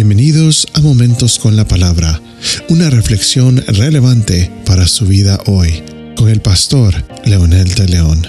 Bienvenidos 0.00 0.68
a 0.74 0.80
Momentos 0.80 1.40
con 1.40 1.56
la 1.56 1.64
Palabra, 1.64 2.22
una 2.68 2.88
reflexión 2.88 3.56
relevante 3.66 4.48
para 4.64 4.86
su 4.86 5.06
vida 5.06 5.40
hoy, 5.46 5.82
con 6.16 6.28
el 6.28 6.40
pastor 6.40 6.94
Leonel 7.24 7.74
de 7.74 7.88
León. 7.88 8.22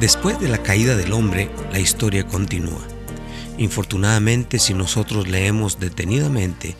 Después 0.00 0.40
de 0.40 0.48
la 0.48 0.64
caída 0.64 0.96
del 0.96 1.12
hombre, 1.12 1.48
la 1.70 1.78
historia 1.78 2.26
continúa. 2.26 2.84
Infortunadamente, 3.56 4.58
si 4.58 4.74
nosotros 4.74 5.28
leemos 5.28 5.78
detenidamente 5.78 6.74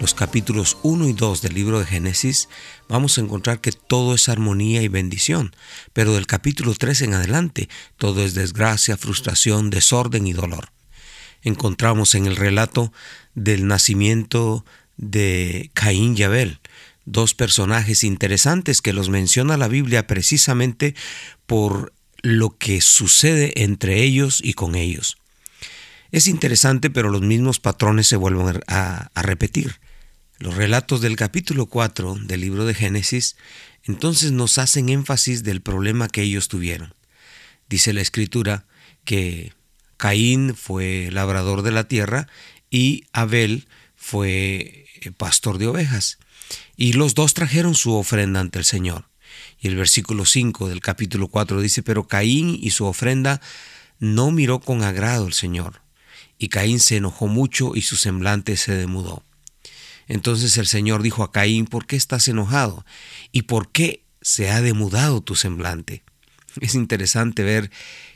los 0.00 0.14
capítulos 0.14 0.76
1 0.82 1.08
y 1.08 1.12
2 1.12 1.42
del 1.42 1.54
libro 1.54 1.78
de 1.78 1.86
Génesis, 1.86 2.48
vamos 2.88 3.16
a 3.16 3.22
encontrar 3.22 3.60
que 3.60 3.72
todo 3.72 4.14
es 4.14 4.28
armonía 4.28 4.82
y 4.82 4.88
bendición, 4.88 5.54
pero 5.92 6.14
del 6.14 6.26
capítulo 6.26 6.74
3 6.74 7.02
en 7.02 7.14
adelante 7.14 7.68
todo 7.96 8.24
es 8.24 8.34
desgracia, 8.34 8.96
frustración, 8.96 9.70
desorden 9.70 10.26
y 10.26 10.32
dolor. 10.32 10.70
Encontramos 11.42 12.14
en 12.14 12.26
el 12.26 12.36
relato 12.36 12.92
del 13.34 13.66
nacimiento 13.66 14.64
de 14.96 15.70
Caín 15.74 16.14
y 16.16 16.22
Abel, 16.24 16.60
dos 17.04 17.34
personajes 17.34 18.04
interesantes 18.04 18.82
que 18.82 18.92
los 18.92 19.08
menciona 19.08 19.56
la 19.56 19.68
Biblia 19.68 20.06
precisamente 20.06 20.94
por 21.46 21.92
lo 22.22 22.56
que 22.58 22.80
sucede 22.80 23.62
entre 23.62 24.02
ellos 24.02 24.40
y 24.42 24.54
con 24.54 24.74
ellos. 24.74 25.16
Es 26.12 26.28
interesante, 26.28 26.90
pero 26.90 27.10
los 27.10 27.22
mismos 27.22 27.60
patrones 27.60 28.06
se 28.06 28.16
vuelven 28.16 28.60
a, 28.66 29.10
a 29.14 29.22
repetir. 29.22 29.78
Los 30.38 30.54
relatos 30.54 31.00
del 31.00 31.16
capítulo 31.16 31.64
4 31.64 32.16
del 32.24 32.42
libro 32.42 32.66
de 32.66 32.74
Génesis 32.74 33.36
entonces 33.84 34.32
nos 34.32 34.58
hacen 34.58 34.90
énfasis 34.90 35.44
del 35.44 35.62
problema 35.62 36.08
que 36.08 36.22
ellos 36.22 36.48
tuvieron. 36.48 36.94
Dice 37.68 37.94
la 37.94 38.02
escritura 38.02 38.66
que 39.04 39.52
Caín 39.96 40.54
fue 40.54 41.08
labrador 41.10 41.62
de 41.62 41.70
la 41.70 41.88
tierra 41.88 42.28
y 42.70 43.04
Abel 43.12 43.66
fue 43.96 44.86
eh, 45.00 45.10
pastor 45.16 45.56
de 45.56 45.68
ovejas. 45.68 46.18
Y 46.76 46.92
los 46.92 47.14
dos 47.14 47.32
trajeron 47.32 47.74
su 47.74 47.94
ofrenda 47.94 48.40
ante 48.40 48.58
el 48.58 48.64
Señor. 48.64 49.08
Y 49.58 49.68
el 49.68 49.76
versículo 49.76 50.26
5 50.26 50.68
del 50.68 50.80
capítulo 50.80 51.28
4 51.28 51.62
dice, 51.62 51.82
pero 51.82 52.06
Caín 52.06 52.58
y 52.60 52.70
su 52.70 52.84
ofrenda 52.84 53.40
no 53.98 54.30
miró 54.30 54.60
con 54.60 54.82
agrado 54.82 55.26
el 55.26 55.32
Señor. 55.32 55.80
Y 56.38 56.48
Caín 56.48 56.80
se 56.80 56.96
enojó 56.96 57.26
mucho 57.26 57.74
y 57.74 57.82
su 57.82 57.96
semblante 57.96 58.56
se 58.58 58.72
demudó. 58.72 59.25
Entonces 60.08 60.56
el 60.58 60.66
Señor 60.66 61.02
dijo 61.02 61.22
a 61.22 61.32
Caín, 61.32 61.66
¿por 61.66 61.86
qué 61.86 61.96
estás 61.96 62.28
enojado? 62.28 62.84
¿Y 63.32 63.42
por 63.42 63.70
qué 63.70 64.04
se 64.20 64.50
ha 64.50 64.60
demudado 64.60 65.20
tu 65.20 65.34
semblante? 65.34 66.02
Es 66.60 66.74
interesante 66.74 67.42
ver 67.42 67.70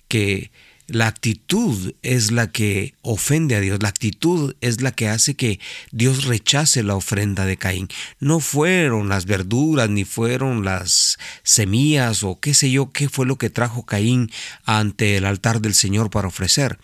que 0.08 0.50
la 0.90 1.06
actitud 1.06 1.94
es 2.02 2.32
la 2.32 2.50
que 2.50 2.94
ofende 3.02 3.54
a 3.54 3.60
Dios, 3.60 3.78
la 3.80 3.88
actitud 3.88 4.56
es 4.60 4.80
la 4.80 4.90
que 4.90 5.08
hace 5.08 5.36
que 5.36 5.60
Dios 5.92 6.24
rechace 6.24 6.82
la 6.82 6.96
ofrenda 6.96 7.46
de 7.46 7.56
Caín. 7.56 7.86
No 8.18 8.40
fueron 8.40 9.08
las 9.08 9.24
verduras, 9.24 9.88
ni 9.88 10.04
fueron 10.04 10.64
las 10.64 11.16
semillas 11.44 12.24
o 12.24 12.40
qué 12.40 12.54
sé 12.54 12.72
yo, 12.72 12.90
qué 12.90 13.08
fue 13.08 13.24
lo 13.24 13.38
que 13.38 13.50
trajo 13.50 13.86
Caín 13.86 14.32
ante 14.64 15.16
el 15.16 15.26
altar 15.26 15.60
del 15.60 15.74
Señor 15.74 16.10
para 16.10 16.26
ofrecer. 16.26 16.80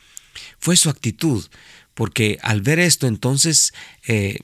Fue 0.61 0.77
su 0.77 0.89
actitud, 0.89 1.45
porque 1.95 2.39
al 2.43 2.61
ver 2.61 2.79
esto 2.79 3.09
entonces 3.09 3.75
eh, 4.07 4.39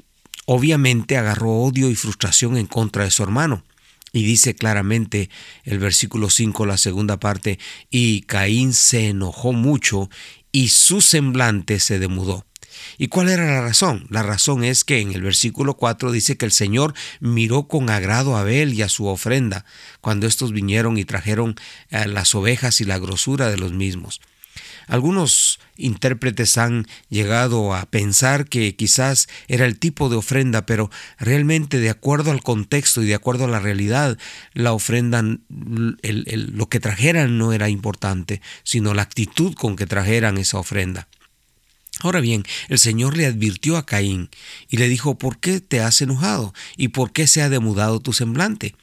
obviamente 0.47 1.17
agarró 1.17 1.53
odio 1.53 1.91
y 1.91 1.95
frustración 1.95 2.57
en 2.57 2.67
contra 2.67 3.05
de 3.05 3.11
su 3.11 3.23
hermano. 3.23 3.65
Y 4.13 4.25
dice 4.25 4.55
claramente 4.55 5.31
el 5.65 5.79
versículo 5.79 6.29
5, 6.29 6.67
la 6.67 6.77
segunda 6.77 7.19
parte, 7.19 7.59
y 7.91 8.23
Caín 8.23 8.75
se 8.75 9.09
enojó 9.09 9.53
mucho 9.53 10.11
y 10.53 10.69
su 10.69 11.01
semblante 11.01 11.81
se 11.81 11.99
demudó. 11.99 12.45
¿Y 12.99 13.09
cuál 13.09 13.29
era 13.29 13.47
la 13.47 13.61
razón? 13.63 14.07
La 14.11 14.23
razón 14.23 14.65
es 14.65 14.85
que 14.85 15.01
en 15.01 15.13
el 15.13 15.23
versículo 15.23 15.75
4 15.75 16.13
dice 16.13 16.37
que 16.37 16.45
el 16.45 16.53
Señor 16.53 16.95
miró 17.21 17.69
con 17.69 17.91
agrado 17.91 18.37
a 18.37 18.41
Abel 18.41 18.75
y 18.75 18.83
a 18.83 18.89
su 18.89 19.07
ofrenda, 19.07 19.65
cuando 20.01 20.27
estos 20.27 20.53
vinieron 20.53 20.99
y 20.99 21.05
trajeron 21.05 21.57
eh, 21.91 22.07
las 22.07 22.35
ovejas 22.35 22.81
y 22.81 22.85
la 22.85 22.99
grosura 22.99 23.51
de 23.51 23.59
los 23.59 23.73
mismos. 23.73 24.21
Algunos 24.87 25.61
intérpretes 25.77 26.59
han 26.59 26.87
llegado 27.09 27.75
a 27.75 27.87
pensar 27.87 28.47
que 28.47 28.75
quizás 28.75 29.29
era 29.49 29.67
el 29.67 29.79
tipo 29.79 30.09
de 30.09 30.17
ofrenda, 30.17 30.67
pero 30.67 30.91
realmente 31.19 31.79
de 31.79 31.91
acuerdo 31.91 32.31
al 32.31 32.43
contexto 32.43 33.03
y 33.03 33.07
de 33.07 33.15
acuerdo 33.15 33.45
a 33.45 33.49
la 33.49 33.61
realidad, 33.61 34.19
la 34.55 34.73
ofrenda, 34.73 35.23
lo 35.23 36.69
que 36.69 36.81
trajeran 36.81 37.39
no 37.39 37.53
era 37.53 37.69
importante, 37.69 38.41
sino 38.63 38.95
la 38.95 39.03
actitud 39.03 39.55
con 39.55 39.77
que 39.77 39.87
trajeran 39.87 40.39
esa 40.39 40.59
ofrenda. 40.59 41.09
Ahora 42.01 42.21
bien, 42.21 42.45
el 42.69 42.79
Señor 42.79 43.17
le 43.17 43.27
advirtió 43.27 43.77
a 43.77 43.87
Caín 43.87 44.31
y 44.69 44.79
le 44.79 44.89
dijo, 44.89 45.19
¿por 45.19 45.39
qué 45.39 45.61
te 45.61 45.81
has 45.81 46.01
enojado? 46.01 46.53
¿Y 46.77 46.89
por 46.89 47.13
qué 47.13 47.27
se 47.27 47.43
ha 47.43 47.49
demudado 47.49 48.01
tu 48.01 48.13
semblante? 48.13 48.75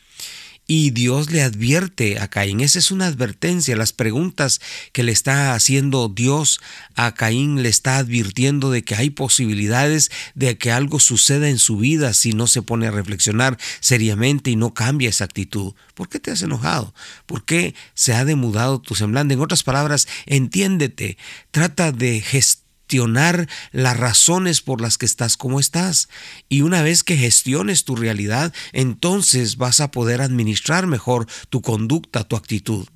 Y 0.71 0.91
Dios 0.91 1.31
le 1.31 1.41
advierte 1.41 2.19
a 2.19 2.27
Caín. 2.27 2.59
Esa 2.59 2.77
es 2.77 2.91
una 2.91 3.07
advertencia. 3.07 3.75
Las 3.75 3.91
preguntas 3.91 4.61
que 4.93 5.01
le 5.01 5.11
está 5.11 5.55
haciendo 5.55 6.09
Dios 6.09 6.61
a 6.93 7.15
Caín 7.15 7.63
le 7.63 7.69
está 7.69 7.97
advirtiendo 7.97 8.69
de 8.69 8.83
que 8.83 8.93
hay 8.93 9.09
posibilidades 9.09 10.11
de 10.35 10.59
que 10.59 10.71
algo 10.71 10.99
suceda 10.99 11.49
en 11.49 11.57
su 11.57 11.77
vida 11.77 12.13
si 12.13 12.33
no 12.33 12.45
se 12.45 12.61
pone 12.61 12.85
a 12.85 12.91
reflexionar 12.91 13.57
seriamente 13.79 14.51
y 14.51 14.57
no 14.57 14.75
cambia 14.75 15.09
esa 15.09 15.23
actitud. 15.23 15.73
¿Por 15.95 16.07
qué 16.07 16.19
te 16.19 16.29
has 16.29 16.43
enojado? 16.43 16.93
¿Por 17.25 17.45
qué 17.45 17.73
se 17.95 18.13
ha 18.13 18.23
demudado 18.23 18.79
tu 18.79 18.93
semblante? 18.93 19.33
En 19.33 19.41
otras 19.41 19.63
palabras, 19.63 20.07
entiéndete. 20.27 21.17
Trata 21.49 21.91
de 21.91 22.21
gestionar 22.21 22.58
gestionar 22.89 23.47
las 23.71 23.97
razones 23.97 24.61
por 24.61 24.81
las 24.81 24.97
que 24.97 25.05
estás 25.05 25.37
como 25.37 25.59
estás. 25.59 26.09
Y 26.49 26.61
una 26.61 26.81
vez 26.81 27.03
que 27.03 27.17
gestiones 27.17 27.83
tu 27.83 27.95
realidad, 27.95 28.51
entonces 28.73 29.57
vas 29.57 29.79
a 29.79 29.91
poder 29.91 30.21
administrar 30.21 30.87
mejor 30.87 31.27
tu 31.49 31.61
conducta, 31.61 32.23
tu 32.23 32.35
actitud. 32.35 32.87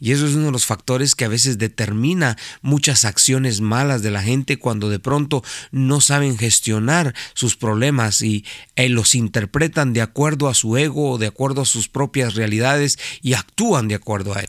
Y 0.00 0.10
eso 0.10 0.26
es 0.26 0.34
uno 0.34 0.46
de 0.46 0.50
los 0.50 0.66
factores 0.66 1.14
que 1.14 1.24
a 1.24 1.28
veces 1.28 1.58
determina 1.58 2.36
muchas 2.60 3.04
acciones 3.04 3.60
malas 3.60 4.02
de 4.02 4.10
la 4.10 4.20
gente 4.20 4.58
cuando 4.58 4.88
de 4.90 4.98
pronto 4.98 5.44
no 5.70 6.00
saben 6.00 6.36
gestionar 6.36 7.14
sus 7.34 7.56
problemas 7.56 8.22
y 8.22 8.44
eh, 8.74 8.88
los 8.88 9.14
interpretan 9.14 9.92
de 9.92 10.02
acuerdo 10.02 10.48
a 10.48 10.54
su 10.54 10.76
ego 10.76 11.12
o 11.12 11.18
de 11.18 11.28
acuerdo 11.28 11.62
a 11.62 11.66
sus 11.66 11.88
propias 11.88 12.34
realidades 12.34 12.98
y 13.22 13.34
actúan 13.34 13.86
de 13.86 13.94
acuerdo 13.94 14.34
a 14.34 14.40
él. 14.40 14.48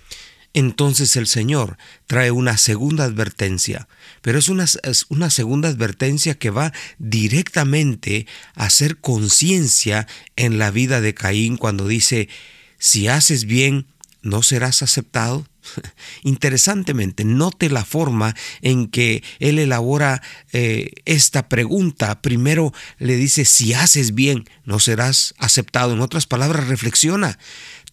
Entonces 0.53 1.15
el 1.15 1.27
Señor 1.27 1.77
trae 2.07 2.31
una 2.31 2.57
segunda 2.57 3.05
advertencia, 3.05 3.87
pero 4.21 4.37
es 4.37 4.49
una, 4.49 4.65
una 5.09 5.29
segunda 5.29 5.69
advertencia 5.69 6.35
que 6.35 6.49
va 6.49 6.73
directamente 6.99 8.27
a 8.55 8.65
hacer 8.65 8.97
conciencia 8.97 10.07
en 10.35 10.59
la 10.59 10.69
vida 10.71 10.99
de 10.99 11.13
Caín 11.13 11.55
cuando 11.55 11.87
dice, 11.87 12.27
si 12.77 13.07
haces 13.07 13.45
bien, 13.45 13.87
¿no 14.21 14.43
serás 14.43 14.81
aceptado? 14.81 15.47
Interesantemente, 16.23 17.23
note 17.23 17.69
la 17.69 17.85
forma 17.85 18.35
en 18.61 18.87
que 18.87 19.23
él 19.39 19.57
elabora 19.57 20.21
eh, 20.51 20.91
esta 21.05 21.47
pregunta. 21.47 22.21
Primero 22.21 22.73
le 22.97 23.15
dice, 23.15 23.45
si 23.45 23.73
haces 23.73 24.13
bien, 24.13 24.49
no 24.65 24.79
serás 24.79 25.33
aceptado. 25.37 25.93
En 25.93 26.01
otras 26.01 26.27
palabras, 26.27 26.67
reflexiona. 26.67 27.37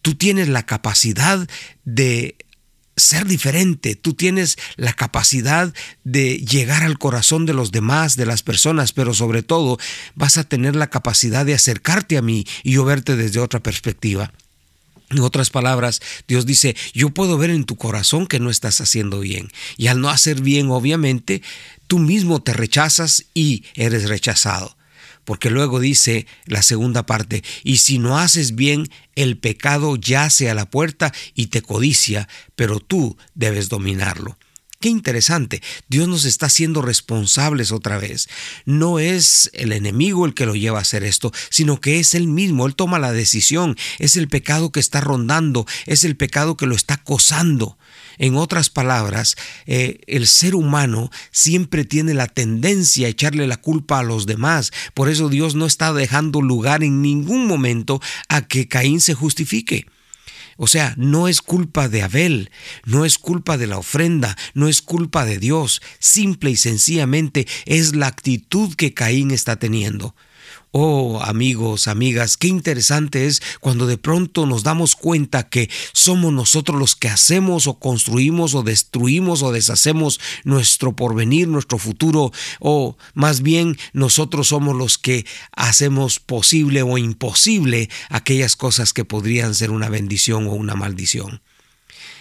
Tú 0.02 0.14
tienes 0.14 0.48
la 0.48 0.64
capacidad 0.64 1.48
de 1.84 2.36
ser 2.98 3.26
diferente, 3.26 3.94
tú 3.96 4.14
tienes 4.14 4.56
la 4.76 4.92
capacidad 4.92 5.72
de 6.04 6.38
llegar 6.38 6.82
al 6.82 6.98
corazón 6.98 7.46
de 7.46 7.54
los 7.54 7.72
demás, 7.72 8.16
de 8.16 8.26
las 8.26 8.42
personas, 8.42 8.92
pero 8.92 9.14
sobre 9.14 9.42
todo 9.42 9.78
vas 10.14 10.38
a 10.38 10.44
tener 10.44 10.76
la 10.76 10.88
capacidad 10.88 11.46
de 11.46 11.54
acercarte 11.54 12.16
a 12.16 12.22
mí 12.22 12.46
y 12.62 12.72
yo 12.72 12.84
verte 12.84 13.16
desde 13.16 13.40
otra 13.40 13.60
perspectiva. 13.60 14.32
En 15.10 15.20
otras 15.20 15.48
palabras, 15.48 16.02
Dios 16.26 16.44
dice, 16.44 16.76
yo 16.92 17.10
puedo 17.10 17.38
ver 17.38 17.50
en 17.50 17.64
tu 17.64 17.76
corazón 17.76 18.26
que 18.26 18.40
no 18.40 18.50
estás 18.50 18.82
haciendo 18.82 19.20
bien. 19.20 19.50
Y 19.78 19.86
al 19.86 20.02
no 20.02 20.10
hacer 20.10 20.42
bien, 20.42 20.70
obviamente, 20.70 21.40
tú 21.86 21.98
mismo 21.98 22.42
te 22.42 22.52
rechazas 22.52 23.24
y 23.32 23.64
eres 23.74 24.08
rechazado 24.08 24.76
porque 25.28 25.50
luego 25.50 25.78
dice 25.78 26.26
la 26.46 26.62
segunda 26.62 27.04
parte, 27.04 27.44
y 27.62 27.76
si 27.76 27.98
no 27.98 28.16
haces 28.16 28.54
bien, 28.54 28.88
el 29.14 29.36
pecado 29.36 29.96
yace 29.96 30.48
a 30.48 30.54
la 30.54 30.70
puerta 30.70 31.12
y 31.34 31.48
te 31.48 31.60
codicia, 31.60 32.26
pero 32.56 32.80
tú 32.80 33.18
debes 33.34 33.68
dominarlo. 33.68 34.38
Qué 34.80 34.88
interesante, 34.90 35.60
Dios 35.88 36.06
nos 36.06 36.24
está 36.24 36.46
haciendo 36.46 36.82
responsables 36.82 37.72
otra 37.72 37.98
vez. 37.98 38.28
No 38.64 39.00
es 39.00 39.50
el 39.52 39.72
enemigo 39.72 40.24
el 40.24 40.34
que 40.34 40.46
lo 40.46 40.54
lleva 40.54 40.78
a 40.78 40.82
hacer 40.82 41.02
esto, 41.02 41.32
sino 41.50 41.80
que 41.80 41.98
es 41.98 42.14
él 42.14 42.28
mismo, 42.28 42.64
él 42.64 42.76
toma 42.76 43.00
la 43.00 43.10
decisión, 43.10 43.76
es 43.98 44.16
el 44.16 44.28
pecado 44.28 44.70
que 44.70 44.78
está 44.78 45.00
rondando, 45.00 45.66
es 45.86 46.04
el 46.04 46.16
pecado 46.16 46.56
que 46.56 46.66
lo 46.66 46.76
está 46.76 46.94
acosando. 46.94 47.76
En 48.18 48.36
otras 48.36 48.70
palabras, 48.70 49.34
eh, 49.66 49.98
el 50.06 50.28
ser 50.28 50.54
humano 50.54 51.10
siempre 51.32 51.84
tiene 51.84 52.14
la 52.14 52.28
tendencia 52.28 53.08
a 53.08 53.10
echarle 53.10 53.48
la 53.48 53.56
culpa 53.56 53.98
a 53.98 54.04
los 54.04 54.26
demás. 54.26 54.70
Por 54.94 55.08
eso 55.08 55.28
Dios 55.28 55.56
no 55.56 55.66
está 55.66 55.92
dejando 55.92 56.40
lugar 56.40 56.84
en 56.84 57.02
ningún 57.02 57.48
momento 57.48 58.00
a 58.28 58.46
que 58.46 58.68
Caín 58.68 59.00
se 59.00 59.14
justifique. 59.14 59.86
O 60.60 60.66
sea, 60.66 60.92
no 60.96 61.28
es 61.28 61.40
culpa 61.40 61.88
de 61.88 62.02
Abel, 62.02 62.50
no 62.84 63.04
es 63.04 63.16
culpa 63.16 63.56
de 63.56 63.68
la 63.68 63.78
ofrenda, 63.78 64.36
no 64.54 64.66
es 64.66 64.82
culpa 64.82 65.24
de 65.24 65.38
Dios, 65.38 65.80
simple 66.00 66.50
y 66.50 66.56
sencillamente 66.56 67.46
es 67.64 67.94
la 67.94 68.08
actitud 68.08 68.74
que 68.74 68.92
Caín 68.92 69.30
está 69.30 69.60
teniendo. 69.60 70.16
Oh 70.70 71.20
amigos, 71.22 71.88
amigas, 71.88 72.36
qué 72.36 72.48
interesante 72.48 73.24
es 73.24 73.40
cuando 73.60 73.86
de 73.86 73.96
pronto 73.96 74.44
nos 74.44 74.64
damos 74.64 74.96
cuenta 74.96 75.48
que 75.48 75.70
somos 75.94 76.30
nosotros 76.30 76.78
los 76.78 76.94
que 76.94 77.08
hacemos 77.08 77.66
o 77.66 77.78
construimos 77.78 78.54
o 78.54 78.62
destruimos 78.62 79.42
o 79.42 79.50
deshacemos 79.50 80.20
nuestro 80.44 80.94
porvenir, 80.94 81.48
nuestro 81.48 81.78
futuro, 81.78 82.32
o 82.60 82.98
más 83.14 83.40
bien 83.40 83.78
nosotros 83.94 84.48
somos 84.48 84.76
los 84.76 84.98
que 84.98 85.24
hacemos 85.52 86.20
posible 86.20 86.82
o 86.82 86.98
imposible 86.98 87.88
aquellas 88.10 88.54
cosas 88.54 88.92
que 88.92 89.06
podrían 89.06 89.54
ser 89.54 89.70
una 89.70 89.88
bendición 89.88 90.48
o 90.48 90.52
una 90.52 90.74
maldición 90.74 91.40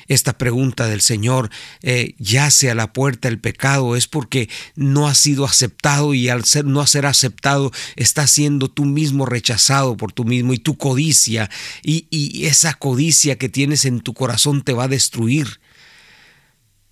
esta 0.07 0.37
pregunta 0.37 0.87
del 0.87 1.01
Señor, 1.01 1.49
eh, 1.81 2.15
yace 2.17 2.69
a 2.69 2.75
la 2.75 2.93
puerta 2.93 3.27
el 3.27 3.39
pecado, 3.39 3.95
es 3.95 4.07
porque 4.07 4.49
no 4.75 5.07
ha 5.07 5.15
sido 5.15 5.45
aceptado 5.45 6.13
y 6.13 6.29
al 6.29 6.45
ser, 6.45 6.65
no 6.65 6.85
ser 6.87 7.05
aceptado 7.05 7.71
está 7.95 8.27
siendo 8.27 8.69
tú 8.69 8.85
mismo 8.85 9.25
rechazado 9.25 9.97
por 9.97 10.11
tú 10.11 10.23
mismo 10.23 10.53
y 10.53 10.59
tu 10.59 10.77
codicia 10.77 11.49
y 11.83 12.45
esa 12.45 12.73
codicia 12.73 13.37
que 13.37 13.49
tienes 13.49 13.85
en 13.85 14.01
tu 14.01 14.13
corazón 14.13 14.63
te 14.63 14.73
va 14.73 14.85
a 14.85 14.87
destruir. 14.87 15.59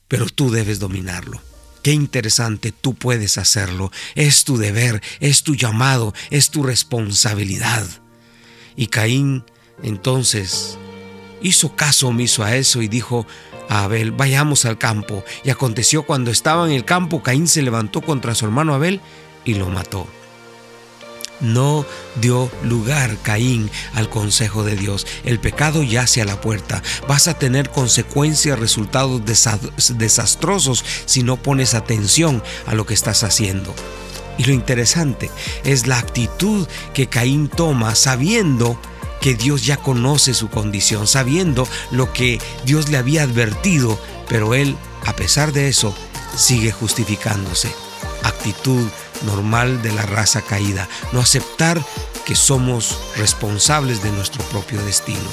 Pero 0.08 0.28
tú 0.28 0.52
debes 0.52 0.80
dominarlo. 0.80 1.42
Qué 1.86 1.94
interesante, 1.94 2.72
tú 2.72 2.96
puedes 2.96 3.38
hacerlo. 3.38 3.92
Es 4.16 4.44
tu 4.44 4.58
deber, 4.58 5.04
es 5.20 5.44
tu 5.44 5.56
llamado, 5.56 6.16
es 6.32 6.50
tu 6.50 6.64
responsabilidad. 6.64 7.88
Y 8.76 8.88
Caín 8.88 9.44
entonces 9.84 10.80
hizo 11.46 11.76
caso 11.76 12.08
omiso 12.08 12.44
a 12.44 12.56
eso 12.56 12.82
y 12.82 12.88
dijo 12.88 13.26
a 13.70 13.84
Abel, 13.84 14.12
vayamos 14.12 14.66
al 14.66 14.78
campo. 14.78 15.24
Y 15.44 15.50
aconteció 15.50 16.04
cuando 16.04 16.32
estaba 16.32 16.66
en 16.66 16.72
el 16.72 16.86
campo, 16.86 17.22
Caín 17.22 17.48
se 17.48 17.62
levantó 17.62 18.02
contra 18.02 18.36
su 18.36 18.46
hermano 18.46 18.74
Abel 18.74 19.00
y 19.44 19.54
lo 19.54 19.70
mató. 19.70 20.08
No 21.42 21.86
dio 22.22 22.50
lugar 22.64 23.18
Caín 23.22 23.70
al 23.94 24.10
consejo 24.10 24.64
de 24.64 24.76
Dios. 24.76 25.06
El 25.24 25.40
pecado 25.40 25.84
yace 25.84 26.22
a 26.22 26.26
la 26.26 26.40
puerta. 26.40 26.82
Vas 27.08 27.28
a 27.28 27.38
tener 27.38 27.70
consecuencias, 27.70 28.58
resultados 28.58 29.22
desastrosos 29.98 30.84
si 31.06 31.24
no 31.24 31.36
pones 31.38 31.74
atención 31.74 32.42
a 32.66 32.74
lo 32.74 32.86
que 32.86 32.94
estás 32.94 33.24
haciendo. 33.24 33.76
Y 34.38 34.46
lo 34.46 34.54
interesante 34.54 35.30
es 35.64 35.88
la 35.88 35.98
actitud 36.00 36.68
que 36.94 37.08
Caín 37.08 37.50
toma 37.50 37.96
sabiendo 37.96 38.80
que 39.26 39.34
Dios 39.34 39.66
ya 39.66 39.78
conoce 39.78 40.36
su 40.36 40.52
condición, 40.52 41.08
sabiendo 41.08 41.68
lo 41.90 42.14
que 42.14 42.40
Dios 42.64 42.90
le 42.90 42.98
había 42.98 43.24
advertido, 43.24 44.00
pero 44.30 44.54
él, 44.54 44.78
a 45.04 45.16
pesar 45.16 45.52
de 45.52 45.68
eso, 45.68 45.96
sigue 46.38 46.72
justificándose. 46.72 47.74
Actitud 48.22 48.88
normal 49.26 49.82
de 49.82 49.94
la 49.94 50.04
raza 50.04 50.44
caída, 50.44 50.88
no 51.12 51.22
aceptar 51.22 51.84
que 52.24 52.36
somos 52.36 53.00
responsables 53.18 54.04
de 54.04 54.12
nuestro 54.12 54.44
propio 54.44 54.80
destino. 54.84 55.28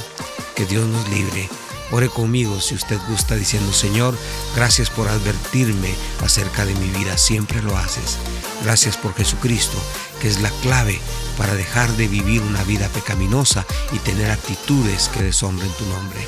Que 0.57 0.65
Dios 0.65 0.89
nos 0.89 1.07
libre. 1.11 1.51
Ore 1.93 2.09
conmigo 2.09 2.59
si 2.61 2.75
usted 2.75 2.99
gusta 3.09 3.37
diciendo, 3.37 3.73
Señor, 3.73 4.17
gracias 4.57 4.89
por 4.89 5.09
advertirme 5.09 5.95
acerca 6.25 6.65
de 6.65 6.75
mi 6.75 6.89
vida, 6.89 7.19
siempre 7.19 7.63
lo 7.63 7.77
haces. 7.77 8.17
Gracias 8.65 8.97
por 8.97 9.15
Jesucristo, 9.15 9.77
que 10.21 10.29
es 10.29 10.41
la 10.41 10.51
clave 10.63 10.99
para 11.37 11.55
dejar 11.55 11.91
de 11.97 12.09
vivir 12.09 12.41
una 12.41 12.65
vida 12.65 12.89
pecaminosa 12.89 13.67
y 13.93 13.99
tener 13.99 14.31
actitudes 14.31 15.11
que 15.11 15.23
deshonren 15.23 15.71
tu 15.73 15.85
nombre. 15.87 16.27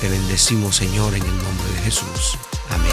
Te 0.00 0.08
bendecimos, 0.08 0.76
Señor, 0.76 1.14
en 1.14 1.22
el 1.22 1.36
nombre 1.42 1.68
de 1.74 1.82
Jesús. 1.82 2.38
Amén. 2.70 2.92